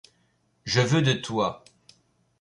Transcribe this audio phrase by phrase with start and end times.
[0.63, 1.63] Je veux de toi.